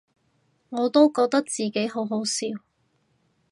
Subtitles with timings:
[0.69, 2.47] 我都覺得自己好好笑